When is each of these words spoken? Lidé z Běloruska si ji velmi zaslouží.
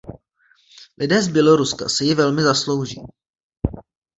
Lidé 0.97 1.21
z 1.21 1.27
Běloruska 1.27 1.89
si 1.89 2.05
ji 2.05 2.15
velmi 2.15 2.41
zaslouží. 2.43 3.01